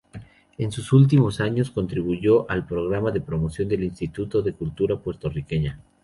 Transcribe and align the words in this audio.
En 0.57 0.71
sus 0.71 0.93
últimos 0.93 1.41
años, 1.41 1.69
contribuyó 1.69 2.49
al 2.49 2.65
programa 2.65 3.11
de 3.11 3.21
promoción 3.21 3.69
del 3.69 3.83
Instituto 3.83 4.41
de 4.41 4.53
Cultura 4.53 4.97
Puertorriqueña. 4.97 5.79